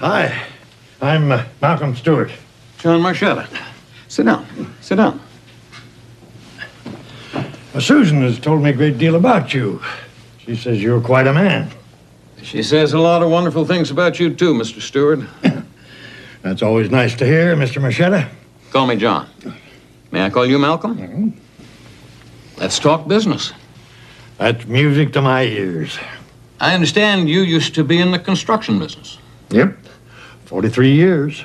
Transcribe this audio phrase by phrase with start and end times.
[0.00, 0.46] Hi,
[1.02, 2.30] I'm uh, Malcolm Stewart.
[2.78, 3.48] John Marchetta.
[4.06, 4.46] Sit down.
[4.80, 5.20] Sit down.
[7.34, 9.82] Uh, Susan has told me a great deal about you.
[10.38, 11.72] She says you're quite a man.
[12.42, 14.80] She says a lot of wonderful things about you, too, Mr.
[14.80, 15.18] Stewart.
[16.42, 17.82] That's always nice to hear, Mr.
[17.82, 18.28] Marchetta.
[18.70, 19.28] Call me John.
[20.12, 21.36] May I call you Malcolm?
[22.56, 23.52] Let's talk business.
[24.36, 25.98] That's music to my ears.
[26.60, 29.18] I understand you used to be in the construction business.
[29.50, 29.76] Yep,
[30.48, 31.44] 43 years.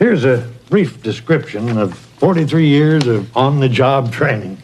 [0.00, 4.60] Here's a brief description of 43 years of on the job training.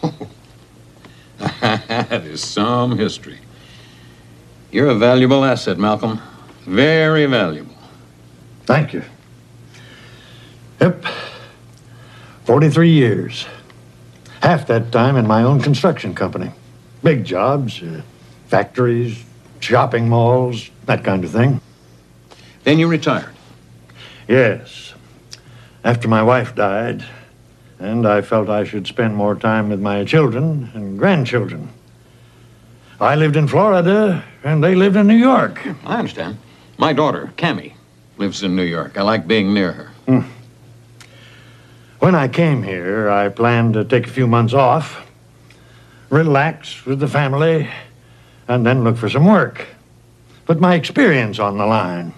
[1.60, 3.38] that is some history.
[4.72, 6.22] You're a valuable asset, Malcolm.
[6.62, 7.74] Very valuable.
[8.64, 9.02] Thank you.
[10.80, 11.04] Yep,
[12.46, 13.44] 43 years.
[14.40, 16.50] Half that time in my own construction company.
[17.02, 18.00] Big jobs, uh,
[18.46, 19.22] factories,
[19.60, 21.60] shopping malls, that kind of thing.
[22.64, 23.34] Then you retired.
[24.26, 24.94] Yes.
[25.84, 27.04] After my wife died,
[27.78, 31.70] and I felt I should spend more time with my children and grandchildren.
[33.00, 35.64] I lived in Florida, and they lived in New York.
[35.84, 36.38] I understand.
[36.76, 37.74] My daughter, Cammy,
[38.16, 38.98] lives in New York.
[38.98, 39.90] I like being near her.
[40.06, 40.20] Hmm.
[42.00, 45.06] When I came here, I planned to take a few months off,
[46.10, 47.68] relax with the family,
[48.48, 49.66] and then look for some work.
[50.46, 52.14] Put my experience on the line.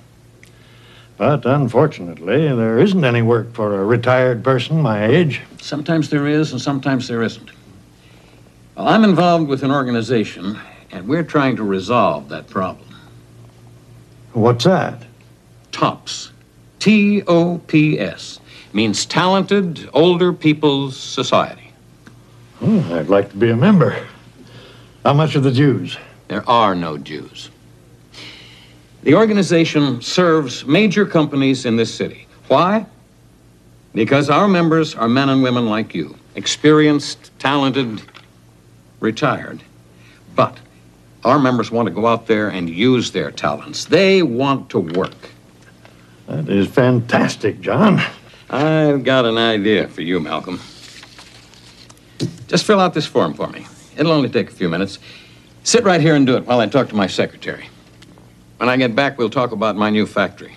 [1.16, 5.42] But unfortunately, there isn't any work for a retired person my age.
[5.60, 7.50] Sometimes there is, and sometimes there isn't.
[8.74, 10.58] Well, I'm involved with an organization,
[10.90, 12.88] and we're trying to resolve that problem.
[14.32, 15.02] What's that?
[15.72, 16.32] TOPS.
[16.78, 18.40] T O P S.
[18.72, 21.72] Means Talented Older People's Society.
[22.62, 24.06] Oh, I'd like to be a member.
[25.04, 25.98] How much are the dues?
[26.30, 27.50] There are no Jews.
[29.02, 32.28] The organization serves major companies in this city.
[32.46, 32.86] Why?
[33.94, 38.02] Because our members are men and women like you, experienced, talented,
[39.00, 39.64] retired.
[40.36, 40.56] But
[41.24, 43.86] our members want to go out there and use their talents.
[43.86, 45.30] They want to work.
[46.28, 48.00] That is fantastic, John.
[48.48, 50.60] I've got an idea for you, Malcolm.
[52.46, 53.66] Just fill out this form for me.
[53.96, 55.00] It'll only take a few minutes.
[55.62, 57.68] Sit right here and do it while I talk to my secretary.
[58.56, 60.56] When I get back, we'll talk about my new factory.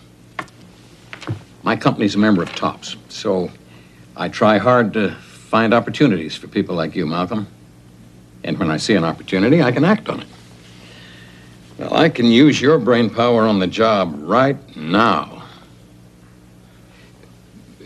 [1.61, 3.51] My company's a member of TOPS, so
[4.15, 7.47] I try hard to find opportunities for people like you, Malcolm.
[8.43, 10.27] And when I see an opportunity, I can act on it.
[11.77, 15.43] Well, I can use your brain power on the job right now.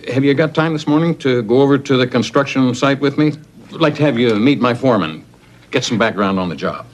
[0.07, 3.33] Have you got time this morning to go over to the construction site with me?
[3.73, 5.25] I'd like to have you meet my foreman,
[5.71, 6.85] get some background on the job.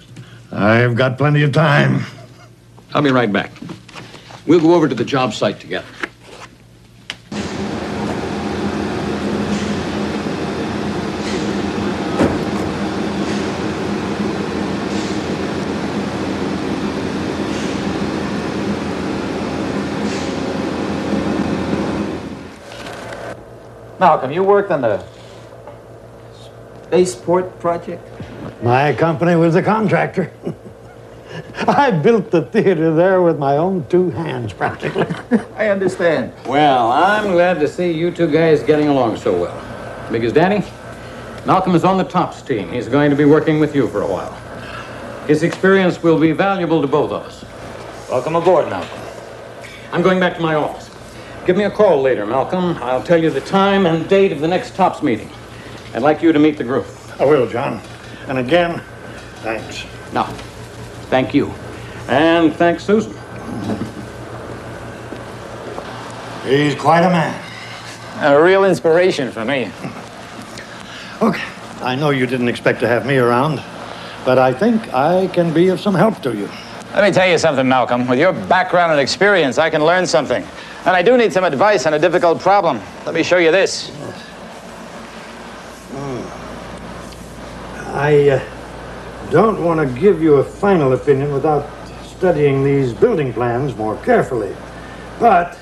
[0.56, 2.06] I've got plenty of time.
[2.94, 3.52] I'll be right back.
[4.46, 5.88] We'll go over to the job site together.
[24.00, 25.03] Malcolm, you worked on the
[26.94, 28.08] spaceport project?
[28.62, 30.31] My company was a contractor.
[31.68, 35.08] I built the theater there with my own two hands, practically.
[35.56, 36.34] I understand.
[36.46, 40.12] Well, I'm glad to see you two guys getting along so well.
[40.12, 40.64] Because, Danny,
[41.48, 42.72] Malcolm is on the TOPS team.
[42.72, 44.34] He's going to be working with you for a while.
[45.25, 47.44] His experience will be valuable to both of us.
[48.08, 49.00] Welcome aboard, Malcolm.
[49.92, 50.92] I'm going back to my office.
[51.48, 52.78] Give me a call later, Malcolm.
[52.84, 55.31] I'll tell you the time and date of the next TOPS meeting.
[55.94, 56.88] I'd like you to meet the group.
[57.20, 57.80] I will, John.
[58.28, 58.81] And again,
[59.42, 59.86] thanks.
[60.14, 60.24] No,
[61.09, 61.54] thank you.
[62.08, 63.14] And thanks, Susan.
[66.46, 67.40] He's quite a man.
[68.22, 69.72] A real inspiration for me.
[71.22, 71.44] Okay,
[71.81, 73.62] I know you didn't expect to have me around,
[74.25, 76.50] but I think I can be of some help to you.
[76.94, 78.08] Let me tell you something, Malcolm.
[78.08, 80.44] With your background and experience, I can learn something.
[80.86, 82.81] And I do need some advice on a difficult problem.
[83.06, 83.92] Let me show you this.
[88.04, 91.66] I uh, don't want to give you a final opinion without
[92.04, 94.54] studying these building plans more carefully.
[95.22, 95.58] But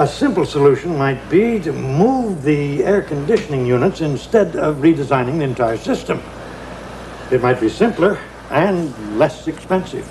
[0.00, 5.44] a simple solution might be to move the air conditioning units instead of redesigning the
[5.44, 6.20] entire system.
[7.30, 8.18] It might be simpler
[8.50, 10.08] and less expensive.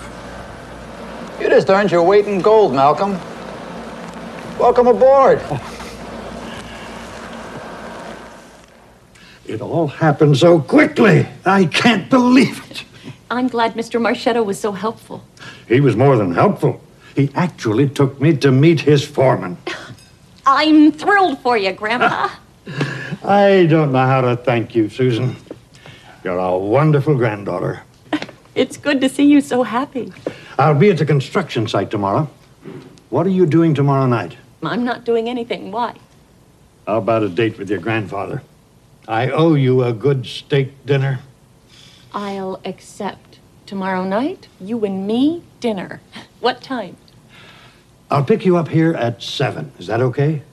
[1.42, 3.20] You just earned your weight in gold, Malcolm.
[4.58, 5.42] Welcome aboard.
[9.48, 11.26] It all happened so quickly.
[11.46, 12.84] I can't believe it.
[13.32, 14.00] I'm glad Mr.
[14.00, 15.24] Marchetta was so helpful.
[15.68, 16.82] He was more than helpful.
[17.16, 19.58] He actually took me to meet his foreman.
[20.46, 22.30] I'm thrilled for you, Grandpa.
[23.24, 25.36] I don't know how to thank you, Susan.
[26.24, 27.84] You're a wonderful granddaughter.
[28.56, 30.12] It's good to see you so happy.
[30.58, 32.28] I'll be at the construction site tomorrow.
[33.12, 34.36] What are you doing tomorrow night?
[34.64, 35.72] I'm not doing anything.
[35.72, 35.94] Why?
[36.88, 38.42] How about a date with your grandfather?
[39.08, 41.20] I owe you a good steak dinner.
[42.14, 43.40] I'll accept.
[43.66, 46.02] Tomorrow night, you and me, dinner.
[46.40, 46.98] What time?
[48.12, 49.72] I'll pick you up here at seven.
[49.80, 50.44] Is that okay?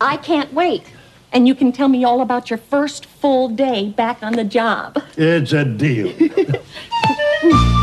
[0.00, 0.84] I can't wait.
[1.32, 4.96] And you can tell me all about your first full day back on the job.
[5.16, 6.14] It's a deal.